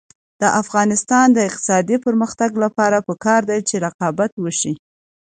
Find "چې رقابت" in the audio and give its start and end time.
3.67-4.31